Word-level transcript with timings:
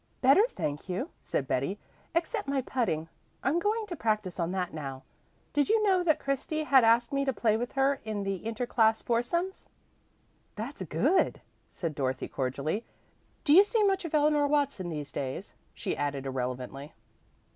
"Better, 0.21 0.43
thank 0.49 0.89
you," 0.89 1.11
said 1.21 1.47
Betty, 1.47 1.77
"except 2.15 2.47
my 2.47 2.59
putting, 2.61 3.01
and 3.01 3.07
I'm 3.43 3.59
going 3.59 3.85
to 3.85 3.95
practice 3.95 4.39
on 4.39 4.49
that 4.51 4.73
now. 4.73 5.03
Did 5.53 5.69
you 5.69 5.83
know 5.83 6.01
that 6.01 6.17
Christy 6.19 6.63
had 6.63 6.83
asked 6.83 7.13
me 7.13 7.23
to 7.23 7.31
play 7.31 7.55
with 7.55 7.73
her 7.73 7.99
in 8.03 8.23
the 8.23 8.43
inter 8.43 8.65
class 8.65 9.03
foursomes?" 9.03 9.69
"That's 10.55 10.81
good," 10.81 11.39
said 11.69 11.93
Dorothy 11.93 12.27
cordially. 12.27 12.83
"Do 13.43 13.53
you 13.53 13.63
see 13.63 13.83
much 13.83 14.03
of 14.03 14.15
Eleanor 14.15 14.47
Watson 14.47 14.89
these 14.89 15.11
days?" 15.11 15.53
she 15.75 15.95
added 15.95 16.25
irrelevantly. 16.25 16.93